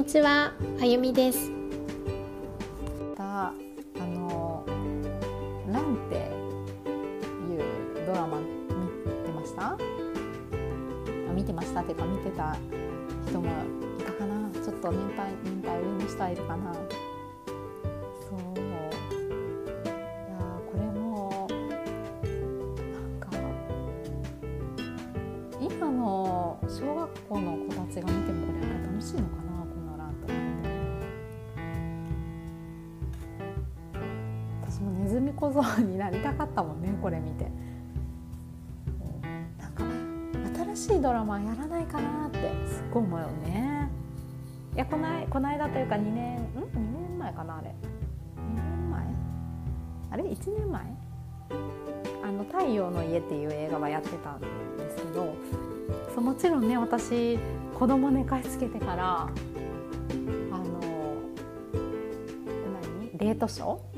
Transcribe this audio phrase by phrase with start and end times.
[0.00, 1.52] にちは、あゆみです。
[3.14, 3.52] たあ
[3.98, 4.64] の
[5.70, 9.72] 「ラン」っていうドラマ見てました？
[9.72, 9.76] あ
[11.34, 12.56] 見てましたっていうか見てた
[13.28, 13.50] 人も
[13.98, 14.50] いたかな。
[14.52, 16.72] ちょっと年配年配上の人はいるかな。
[16.72, 16.78] そう。
[18.56, 20.38] いや
[20.72, 21.46] これも
[22.90, 23.28] なんか
[25.60, 29.39] 今の小学校の子たちが見てもこれ楽しいのか
[35.40, 37.50] 小僧になりたかったもんねこれ見て。
[39.58, 39.84] なんか
[40.74, 42.38] 新しいドラマやらないかなって。
[42.66, 43.90] すっごい思うよね。
[44.74, 46.76] いやこないこの間というか2年ん？2
[47.08, 47.68] 年前かなあれ。
[47.70, 47.72] 2
[48.54, 49.04] 年前？
[50.12, 50.82] あれ？1年前？
[52.22, 54.46] あの「太陽の家」っていう映画はやってたんで
[54.90, 55.34] すけど
[56.14, 57.38] そうもちろんね私
[57.74, 60.80] 子供寝かしつけてからあの
[63.10, 63.18] 何？
[63.18, 63.89] デートショー？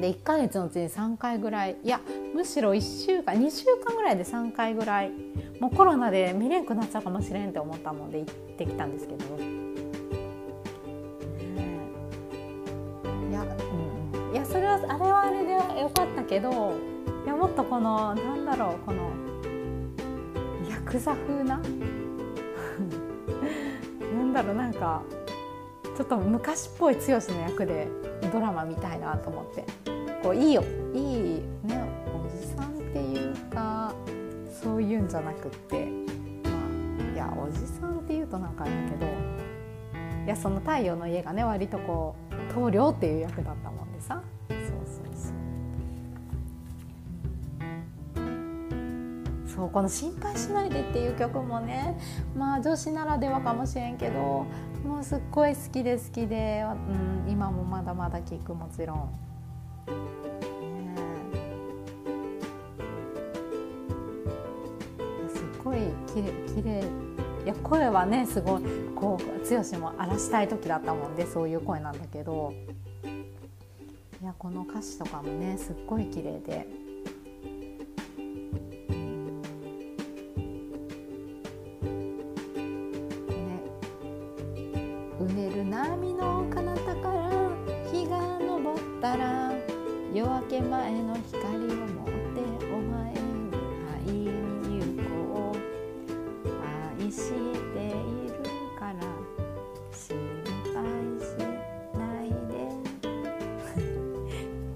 [0.00, 2.00] で1ヶ月のうちに3回ぐらいいや
[2.34, 5.10] むしろ1週間2週間ぐらいで3回ぐらい
[5.60, 9.44] もうコロナで見れんくなっちゃうかもしれんって思ったもんで行ってきたんですけど、ね
[13.26, 13.30] え。
[13.30, 13.48] いや、うん
[14.28, 16.72] うん、いやそれはあれはあれでよかったけど
[17.24, 19.10] いやもっとこのなんだろうこの
[20.70, 21.60] ヤクザ風な？
[24.16, 25.02] なんだろうなんか
[25.94, 27.86] ちょっと昔っぽい剛の役で
[28.32, 29.79] ドラマ見たいなと思って。
[30.22, 30.62] こういいよ
[30.94, 31.02] いい
[31.64, 31.82] ね
[32.14, 33.94] おじさんっていうか
[34.62, 35.86] そういうんじゃなくって
[36.44, 36.50] ま
[37.10, 39.06] あいやおじさんっていうとなんかあれだけど
[40.26, 45.40] いやその太陽の家がね割とこう棟梁っていう役だったもんでさそうそうそう
[49.48, 51.98] そうこの「心配しないで」っていう曲もね
[52.36, 54.46] まあ女子ならではかもしれんけど
[54.84, 56.64] もうすっごい好きで好きで、
[57.24, 59.29] うん、今もまだまだ聴くもちろん。
[66.60, 66.82] 綺麗
[67.44, 68.62] いや声はねすごい
[68.94, 72.52] こう剛も荒らしたい時だったもんでそういう声なんだけど
[74.22, 76.89] いやこの歌詞とかもねすっごい綺麗で。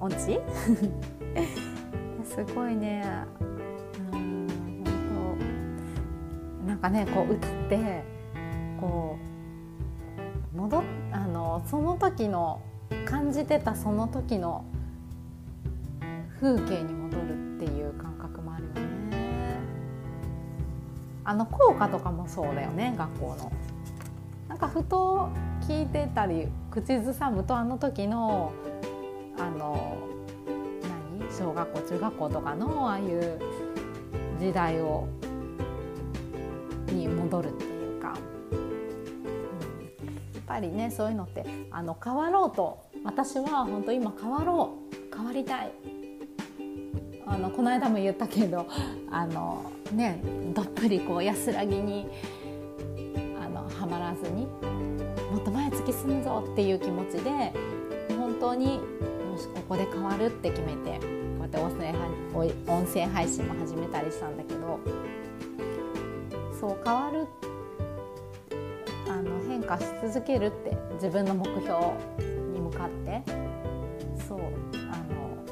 [0.05, 0.39] 音痴
[2.25, 3.07] すごいね
[4.13, 4.47] うん
[4.85, 5.39] 本
[6.61, 8.05] 当なんかねこう歌って
[8.79, 9.17] こ
[10.55, 12.61] う戻っあのその時の
[13.07, 14.67] 感じてたその時の
[16.39, 18.85] 風景に戻るっていう感覚もあるよね。
[21.25, 23.53] あの校歌とかもそうだよね学校の。
[24.49, 25.31] なんかふと
[25.63, 28.53] 聞いてたり口ずさむとあの時の
[29.45, 29.99] あの
[31.19, 31.31] 何？
[31.31, 33.41] 小学校中学校とかのああいう
[34.41, 35.07] 時代を
[36.89, 38.17] に戻るっていうか、
[38.53, 38.59] うん、
[40.35, 44.79] やっぱりねそういうのってあの変わろうと私は本当今変わろ
[45.13, 45.73] う変わりたい。
[47.27, 48.67] あのこの間も言ったけど
[49.11, 50.21] あのね
[50.55, 52.07] どっぷりこう安らぎに
[53.43, 54.47] あのはまらずに
[55.33, 57.53] もっと前突き進むぞっていう気持ちで
[58.17, 58.79] 本当に
[59.45, 64.81] しここで変わるって決めてこうやって音声配音声配信も始めたりしたんだけど
[66.59, 67.27] そう変わる
[69.09, 71.79] あの変化し続けるって自分の目標
[72.53, 73.23] に向かって
[74.27, 74.39] そう
[74.91, 75.45] あの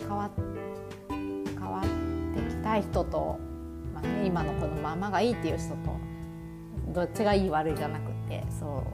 [0.00, 0.30] 変わ
[1.08, 1.82] 変わっ
[2.34, 3.38] てきたい人と、
[3.94, 5.76] まあね、今のこのままがいいっていう人と
[6.88, 8.84] どっちがいい悪いじゃなくてそ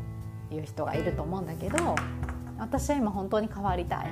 [0.50, 1.96] ういう人がいると思うんだけど
[2.60, 4.10] 私は今本当に変わりたい。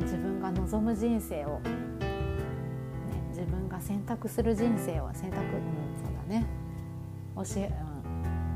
[0.00, 1.70] 自分が望む人生を、ね、
[3.30, 5.52] 自分が選択する人生を選択、うん、
[5.96, 6.44] そうだね。
[7.36, 7.74] 教え、うん、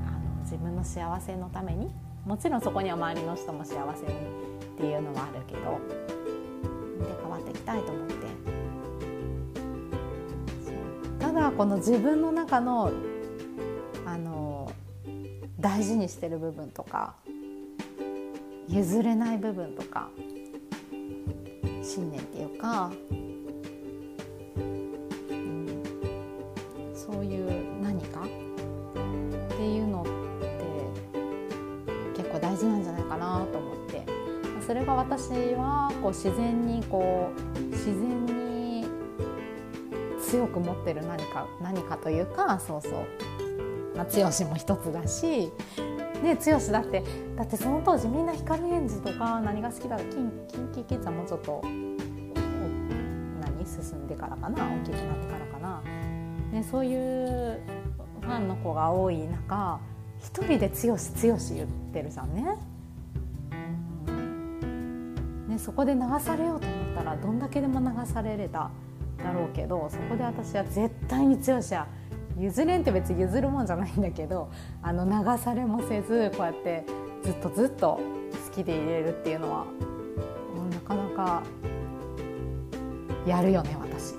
[0.08, 1.88] あの自分の幸せのために。
[2.26, 5.78] もちろんそこには周りの人も幸せにっていうのはあるけど。
[6.98, 8.14] で変わっていきたいと思って。
[11.20, 12.90] ただこの自分の中の
[14.04, 14.72] あの
[15.60, 17.14] 大事にしてる部分とか。
[18.70, 20.11] 譲れない部分とか
[21.82, 22.93] 信念っていうか、
[24.61, 25.82] うん、
[26.94, 28.25] そういう何かっ
[29.56, 30.11] ていうのって
[32.22, 33.81] 結構大事なんじゃないかなと思って。
[34.64, 38.87] それが私はこう自然にこう自然に
[40.23, 42.93] 強く持ってる何か何かというかそうそう、
[43.96, 45.50] まあ、強しも一つだし
[46.22, 47.05] ね剛だって
[47.37, 55.82] だってその当時みんな光源氏とか何が好きだキンキンキキッズはもうちょっと何進んでからかな大きくなってからかな、
[56.52, 57.61] ね、そういう
[58.20, 59.81] ファンの子が多い中
[60.19, 62.56] 一人で「強し強し」言ってるじゃんね。
[65.49, 68.70] ねそこで流されようと思ったらどんだけでも流されれた
[69.19, 71.87] だろうけどそこで私は絶対に強しや
[72.40, 74.50] 譲れんって別に譲るもんじゃないんだけど
[74.82, 76.84] あの流されもせずこうやって
[77.22, 78.00] ずっとずっと
[78.48, 79.66] 好きでいれるっていうのは
[80.70, 81.42] なかなか
[83.26, 84.14] やるよね私。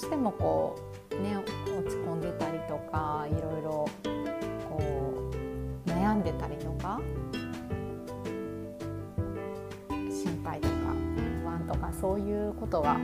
[0.00, 0.78] してもこ
[1.12, 1.46] うね落
[1.88, 3.88] ち込んでたりとかいろいろ
[4.68, 5.30] こ
[5.86, 6.98] う悩んでたりとか
[9.92, 10.74] 心配とか
[11.44, 12.96] 不安とかそういうことが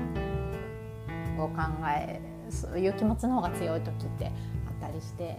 [1.39, 1.57] を考
[1.87, 5.37] えそういう気持ちの方が強い時ってあったりして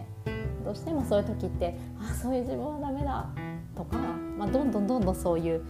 [0.64, 3.28] どうしてもそういう時ってあそういう自分はダメだ
[3.74, 3.96] とか、
[4.36, 5.64] まあ、どんどんどんどんそういう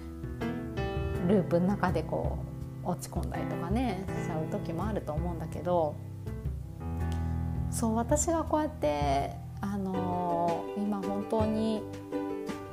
[1.26, 2.47] ループの中でこう
[2.88, 5.94] 落ち込んだりとかねしちゃう時もあると思うんだけど
[7.70, 10.38] そう私がこうやって、あのー
[10.82, 11.82] 今本当に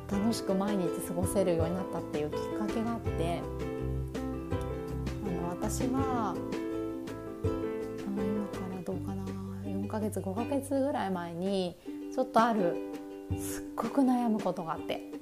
[0.09, 3.41] 楽しく毎日過ごせるようになったっていうきっかけがあって
[5.25, 6.35] あの私は
[8.05, 9.23] 今からどうかな
[9.65, 11.75] 4ヶ月5ヶ月ぐらい前に
[12.13, 12.75] ちょっとある
[13.37, 15.14] すっごく悩むことがあって。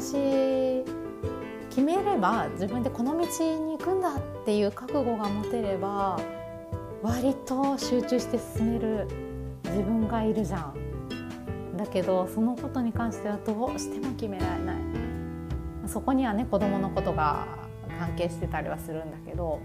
[0.00, 0.82] 私
[1.68, 6.18] 決めれば自分でこの道に行くんだっていう覚悟が持てれば
[7.02, 9.06] 割と集中して進める
[9.64, 11.76] 自分がいるじゃん。
[11.76, 14.76] だけどそのことに関してはどうしても決められない。
[15.86, 17.46] そこにはね子供のことが
[17.98, 19.60] 関係してたりはするんだけど。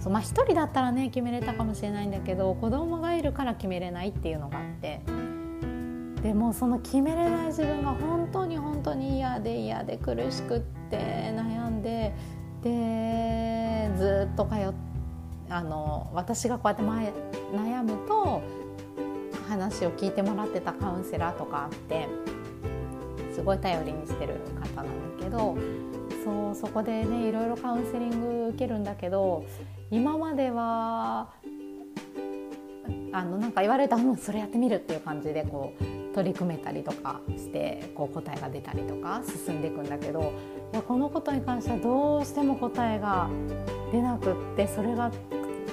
[0.00, 5.02] そうまあ一人だったらね決めれたかもしれないんだけど子供がいるから決めれないっていうのがあって。
[6.22, 8.45] でもその決めれない自分が本当
[8.76, 10.98] 本当に嫌で嫌で苦しくって
[11.34, 12.12] 悩んで
[12.62, 14.74] でずっと通っ
[15.48, 17.12] あの私がこうやって前
[17.54, 18.42] 悩むと
[19.48, 22.06] 話を聞いてもらってたカウンセラーとかあって
[23.32, 25.56] すごい頼りにしてる方なんだけど
[26.24, 29.46] そうそこでねいろいろカウンセリング受けるんだけど
[29.90, 31.30] 今までは
[33.12, 40.32] あのなんか言われたら、う、それやってみるっていう感じでこう取り組めたりとかしてこう答えが出たりとか進んでいくんだけど
[40.72, 43.28] いやこのことに関してはどうしても答えが
[43.92, 45.10] 出なくってそれが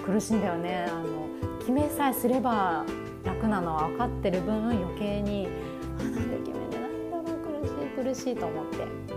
[0.06, 0.86] 苦しいんだよね。
[0.90, 1.24] あの
[1.60, 2.84] 決めさえすれば
[3.24, 5.48] 楽なのは分かってる分余計に
[5.98, 9.13] あなんで決めれないんだろう苦しい苦しいと思って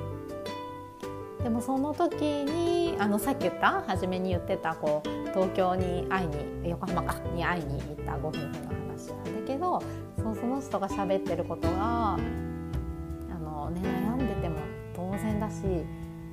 [1.46, 8.52] でもその時にあのさっき言った初めに言ってたこう東京に会いに横浜かに会いに行ったご夫婦の
[8.88, 9.80] 話なんだけど
[10.16, 12.18] そうその人が喋ってることがあ
[13.38, 14.56] の、ね、悩んでても
[14.92, 15.62] 当然だし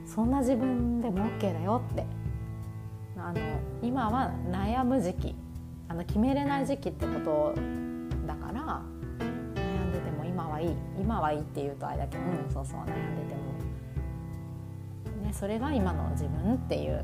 [0.07, 2.07] そんな自分でも OK だよって。
[3.15, 3.39] あの
[3.83, 5.35] 今は悩む時期
[5.87, 7.53] あの決めれない時期ってこと
[8.25, 8.81] だから
[9.55, 13.52] 悩んでても今はいい今はいいって言うとあれだけど、うん、そうそう悩んでても、
[15.33, 17.03] それが今の自分っていう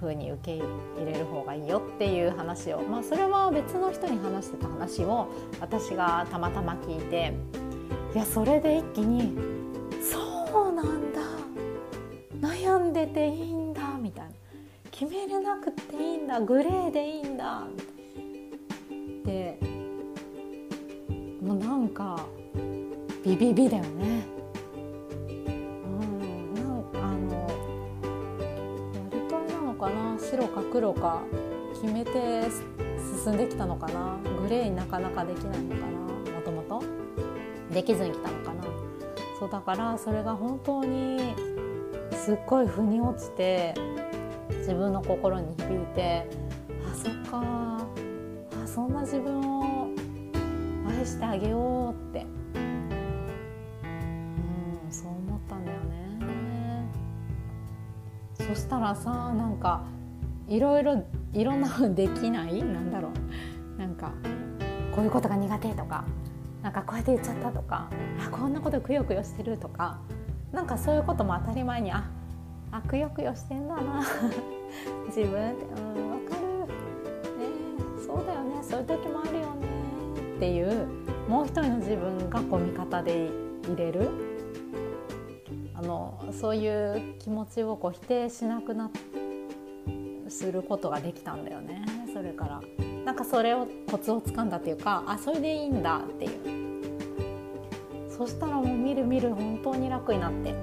[0.00, 0.64] 風に受け入
[1.04, 5.28] れる方がいいよっていう話を、まあ、それは別の人に話してた話を
[5.60, 7.34] 私がたまたま聞いて
[8.14, 9.36] いやそれで一気に
[10.02, 11.20] 「そうなんだ
[12.40, 14.30] 悩んでていいんだ」みたいな。
[15.00, 19.58] 決めれなくていいんだグレーでいいんだって
[21.40, 22.26] もうなんか
[23.24, 24.26] ビビビだよね。
[30.30, 31.22] 白か黒か
[31.74, 32.44] 決めて
[33.24, 34.16] 進んできたのかな？
[34.40, 35.90] グレーになかなかできないのかな？
[36.32, 36.80] もともと？
[37.74, 38.62] できずに来たのかな？
[39.40, 41.34] そうだからそれが本当に
[42.12, 43.74] すっごい腑に落ちて
[44.58, 46.28] 自分の心に響いて
[46.88, 47.84] あそっかあ
[48.66, 49.88] そんな自分を
[50.88, 52.24] 愛してあげようって。
[52.54, 52.88] うん
[54.92, 56.20] そう思ったんだよね。
[58.34, 59.82] そしたらさなんか
[60.50, 61.02] いろいろ
[61.32, 62.62] いろんなふできない？
[62.62, 63.08] なんだろ
[63.76, 63.80] う。
[63.80, 64.12] なんか
[64.94, 66.04] こういうことが苦手とか
[66.62, 67.88] なんかこうやって言っちゃったとか
[68.22, 70.00] あこんなことくよくよしてるとか
[70.52, 72.04] なんかそういうことも当たり前にあ
[72.72, 74.02] あくよくよしてんだな。
[75.06, 76.66] 自分ってうん分かる。
[77.38, 77.46] ね
[78.04, 78.62] そうだよね。
[78.62, 79.66] そういう時もあるよね。
[80.36, 80.86] っていう
[81.28, 83.30] もう一人の自分がこう味方で
[83.68, 84.10] 入れる。
[85.74, 88.90] あのそういう気持ちをこう否定しなくな
[90.30, 91.84] することができたんだよね。
[92.12, 92.60] それから。
[93.04, 98.10] なんかそれをコツをつかんだっていうかあそれでいいんだっていう。
[98.10, 100.54] そしたらもう見る見る本当に楽になって。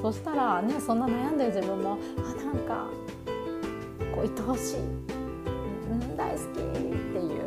[0.00, 2.88] そしたらねそんな悩んでる自分もあなんか
[4.14, 7.44] こう愛おしい、うん、大好きっていう。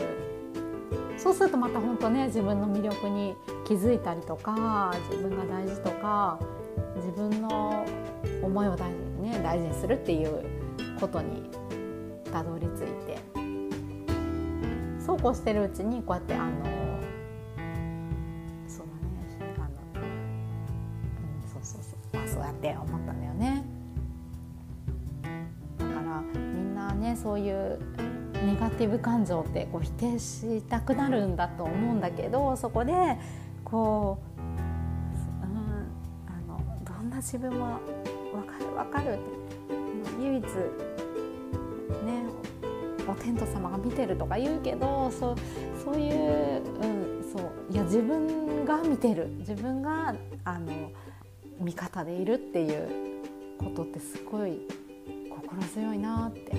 [1.17, 6.39] そうするとまた本当ね自分の魅力に気づいたりとか自分が大事とか
[6.95, 7.85] 自分の
[8.41, 10.56] 思いを大事にね大事にするっていう
[10.97, 11.49] ことに
[12.31, 13.37] たどり着いて。
[15.07, 16.53] そうこうしてるうちにこうやってあの
[18.67, 23.63] そうだねあの、うん、そうそうそう、まあ、そうやって思ったんだよね。
[25.77, 27.79] だからみんなねそういう
[28.45, 32.91] ネガティブ感情ってこう否定したくなるんだと思うんだけどそこで
[33.63, 34.57] こう、うん、
[36.27, 37.79] あのどんな自分も
[38.33, 39.46] 分かる分かるって
[40.19, 40.49] 唯一ね
[43.07, 45.35] お天道様が見てるとか言うけどそう
[45.83, 50.13] そういう,、うん、そういや自分が見てる自分が
[50.43, 50.91] あの
[51.59, 53.23] 味方でいるっていう
[53.59, 54.59] ことってすごい
[55.29, 56.51] 心強いなって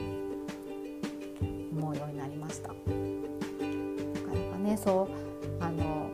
[1.73, 2.69] 思うようになりました。
[2.69, 2.81] なか
[4.35, 6.11] なかねそうあの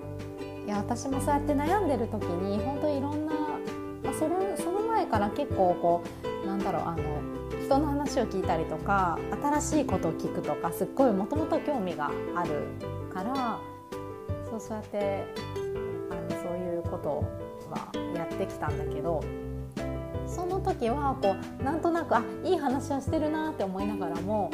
[0.66, 3.32] いや私もそうやって悩んでる時に本当いろんな、
[4.02, 7.20] まあ、それその前から結構こうなんだろうあの
[7.64, 12.64] 人の話を聞いたりとか新しいことを聞くとかすっごいもともと興味がある
[13.12, 13.58] から
[14.50, 15.24] そうそうやって
[16.10, 17.24] あのそういうこと
[17.70, 19.22] はやってきたんだけど
[20.26, 24.50] その時はこうなんとなくあいい話はしてるなって思いながらも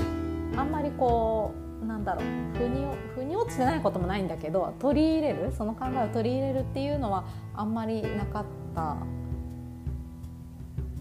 [0.56, 2.24] あんまりこうなんだろう
[2.58, 8.44] 腑に腑に落ちてないこともないんだけど取り入れるその考えを取り入れるっていうのはあんまりなかっ
[8.74, 8.96] た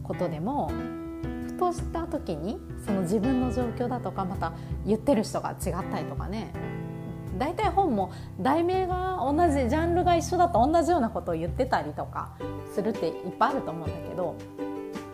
[0.10, 0.72] ことでも
[1.46, 4.54] ふとした時にその自分の状況だとかまた
[4.88, 6.52] 言ってる人が違ったりとかね。
[7.38, 8.12] 大体本も
[8.42, 12.34] 題名が同じジャンルが一緒だと同じようなことを言ってたりとか
[12.74, 14.36] するっていっぱいあると思うんだけど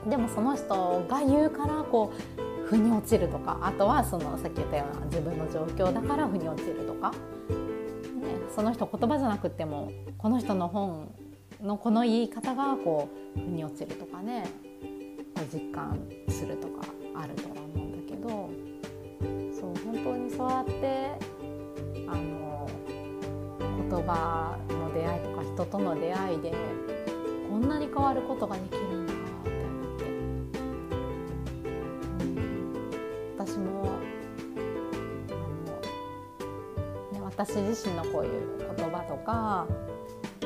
[0.09, 7.17] でもその人が言うからこう腑に落ちるとかあとはそのさっき言ったような自分の状況だから腑に落ちるとか、ね、
[8.55, 11.13] その人言葉じゃなくてもこの人の本
[11.61, 14.45] のこの言い方がこう腑に落ちるとかね
[15.53, 15.99] 実感
[16.29, 18.49] するとかあるとは思うんだけど
[19.59, 21.17] そう本当にそうやって
[22.07, 22.69] あの
[23.59, 26.53] 言葉の出会いとか人との出会いで
[27.49, 30.05] こんなに変わることができるんだって思って、
[32.23, 33.91] うん、私も
[37.11, 38.31] あの、ね、私自身のこういう
[38.75, 39.67] 言葉とか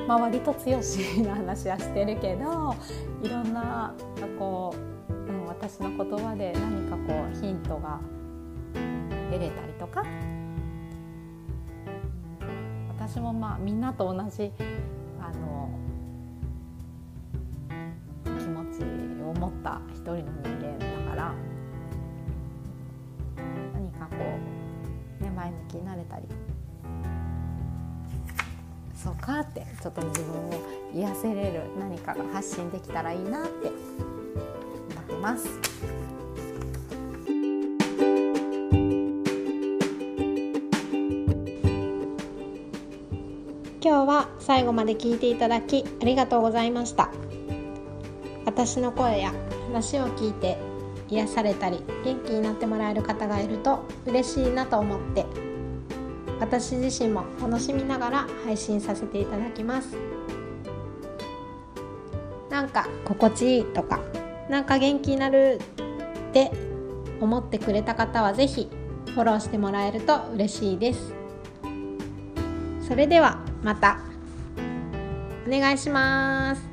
[0.07, 2.75] まあ、割と強しな話はしてるけど
[3.21, 3.93] いろんな
[4.39, 4.75] こ
[5.09, 7.99] う、うん、私の言葉で何かこうヒントが
[9.29, 10.03] 得れたりとか、
[12.97, 14.51] 私もまあみんなと同じ
[15.19, 15.69] あの
[18.23, 18.83] 気持ち
[19.23, 21.33] を持った一人の人間だから
[23.73, 24.15] 何かこ
[25.21, 26.25] う、ね、前向きになれたり
[29.01, 30.61] そうかってちょっと自分を
[30.93, 33.73] 癒せれる何かが発信できたらいいなって思
[35.01, 35.47] ってます。
[43.81, 47.09] 今日は最後まで聞いていただきありがとうございました
[48.45, 49.33] 私の声や
[49.69, 50.57] 話を聞いて
[51.09, 55.48] 癒されたり元気になってもらえる方がいると嬉しいなと思って
[56.39, 59.95] 私自身も楽しみながら配信させていただきます。
[62.49, 63.99] なんか心地いいとか
[64.49, 65.59] なんか元気になる
[66.29, 66.51] って
[67.21, 68.69] 思ってくれた方は是非
[69.13, 71.13] フォローしてもらえると嬉しいです。
[72.87, 73.99] それではまた。
[75.47, 76.68] お願いします。